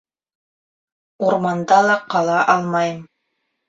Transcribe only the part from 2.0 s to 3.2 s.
ҡала алмайым.